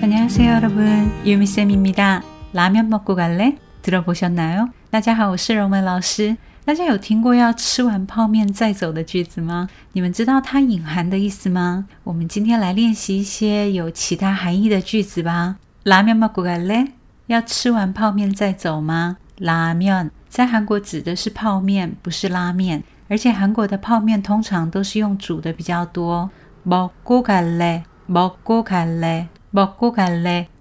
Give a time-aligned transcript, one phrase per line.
[0.00, 1.12] 안녕하세요, 여러분.
[1.24, 2.22] 유미쌤입니다.
[2.52, 3.56] 라면 먹고 갈래?
[3.82, 4.70] 들어보셨나요?
[4.90, 6.36] 大家好，我是柔梅老师。
[6.64, 9.68] 大家有听过要吃完泡面再走的句子吗？
[9.92, 11.86] 你们知道它隐含的意思吗？
[12.04, 15.56] 我们今天来练习一些有其他含义的句子吧。
[15.84, 16.88] 라면 먹고 갈래?
[17.26, 19.18] 要吃完泡面再走吗？
[19.38, 26.30] 拉面在韩国指的是泡面，不是拉面，而且韩国的泡面通常都是用煮的比较多。
[26.64, 29.28] 먹고 갈래, 먹고 갈래.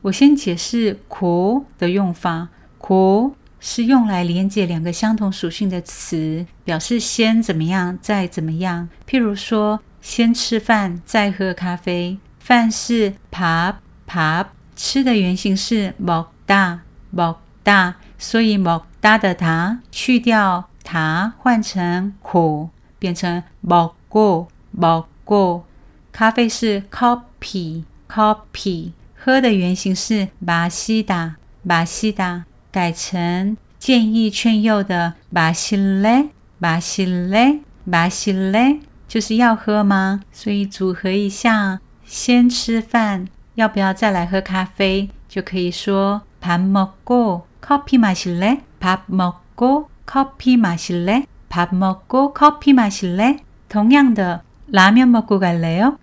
[0.02, 2.49] 我先解释고的用法。
[2.79, 8.89] 고 是用来连接两个相同属性的词，表示先怎么样，再怎么样。
[9.07, 12.20] 譬如说，先吃饭，再喝咖啡。
[12.38, 25.63] 饭是 pop pop，吃的原型是 먹다 먹다，所以 먹다的다去掉다换成고变成먹고먹고
[26.11, 40.21] 咖啡是 coffee coffee，喝的原型是마시다마시다改成建议劝诱的马西勒，马西勒，马西勒，就是要喝吗？
[40.31, 45.09] 所以组合一下，先吃饭，要不要再来喝咖啡？
[45.27, 48.59] 就可以说밥먹고커피마실 래？
[48.79, 51.26] 밥먹고커피마실 래？
[51.49, 53.40] 밥먹고커피마실 래？
[53.68, 55.98] 同样的，라면먹고갈래 요？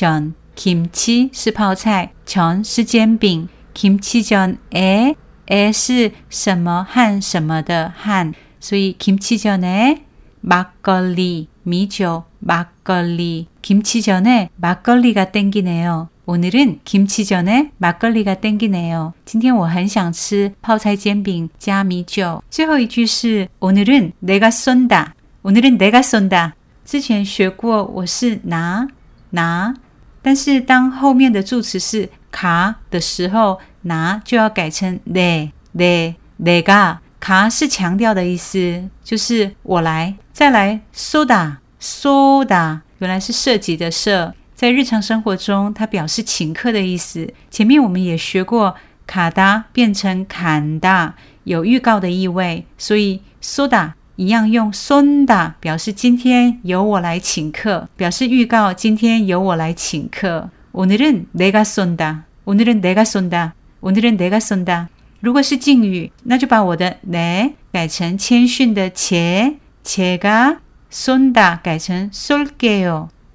[0.57, 3.49] kimchi 是泡菜，전是煎饼。
[3.75, 5.15] kimchi 전 에，
[5.47, 9.39] 에是什么和什么的和，所以 kimchi
[10.43, 16.09] 전에막걸리米酒막걸리 kimchi 전에막걸리가땡기네 요。
[16.29, 19.13] 오늘은 kimchi 전에막걸리가땡기네 요。
[19.25, 22.43] 今天我很想吃泡菜煎饼加米酒。
[22.51, 25.13] 最后一句是오늘은내가쏜 다。
[25.43, 26.53] 오늘은내가쏜 다。
[26.85, 28.89] 之前学过，我是拿。
[29.31, 29.75] 拿，
[30.23, 36.99] 但是当后面的助词是卡的时候，拿就要改成 le le le ga。
[37.21, 47.33] 卡是强调的意思，就是我来，再来 soda soda，原来是涉及的涉， 在日常生活中它表示请客的意思。
[47.51, 48.77] 前面我们也学过，
[49.07, 51.15] 卡达变成坎达，
[51.45, 53.93] 有预告的意味，所以 soda。
[54.17, 60.51] 一样用 sonda 表示今天由我来请客，表示预告今天由我来请客。
[60.71, 63.51] 오늘은내가쏜 다， 오늘은내가쏜 다，
[63.81, 64.87] 오늘은내가쏜 다。
[65.19, 73.09] 如果是敬语，那就把我的내改成谦逊的且，제가쏜다改成쏠게 요，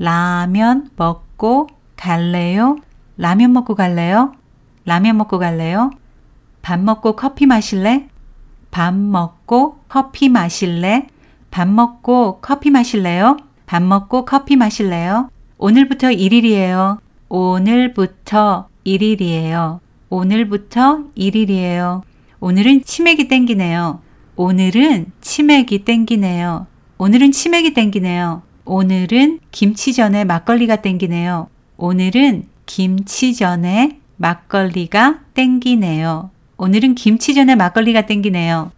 [0.00, 2.76] 라면 먹고 갈래요
[3.16, 4.32] 라면 먹고 갈래요
[4.84, 5.90] 라면 먹고 갈래요
[6.60, 8.08] 밥 먹고 커피 마실래
[8.72, 11.06] 밥 먹고 커피 마실래
[11.52, 13.36] 밥 먹고 커피 마실래요
[13.70, 15.30] 밥 먹고 커피 마실래요?
[15.56, 16.98] 오늘부터 1일이에요.
[17.28, 19.78] 오늘부터 1일이에요.
[20.08, 22.02] 오늘부터 1일이에요.
[22.40, 24.00] 오늘은 치맥이 땡기네요.
[24.34, 26.66] 오늘은 치맥이 땡기네요.
[26.98, 28.42] 오늘은 치맥이 땡기네요.
[28.64, 31.48] 오늘은 김치전에 막걸리가 땡기네요.
[31.76, 36.30] 오늘은 김치전에 막걸리가 땡기네요.
[36.56, 38.70] 오늘은 김치전에 막걸리가 땡기네요.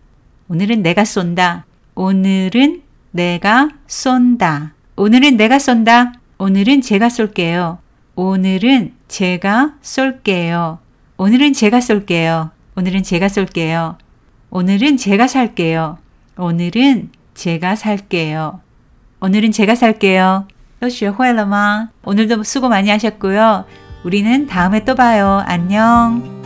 [0.49, 1.67] 오늘은 내가 쏜다.
[1.94, 4.75] 오늘은 내가 쏜다.
[4.96, 6.14] 오늘은 내가 쏜다.
[6.38, 7.79] 오늘은 제가 쏠게요.
[8.14, 10.79] 오늘은 제가 쏠게요.
[11.17, 12.50] 오늘은 제가 쏠게요.
[12.76, 13.99] 오늘은 제가 쏠게요.
[14.50, 15.99] 오늘은 제가 살게요.
[16.37, 18.62] 오늘은 제가 살게요.
[19.22, 20.48] 오늘은 제가 살게요.
[20.80, 21.90] 都学会了吗?
[22.04, 23.66] 오늘도 수고 많이 하셨고요.
[24.04, 25.44] 우리는 다음에 또 봐요.
[25.48, 26.41] 안녕.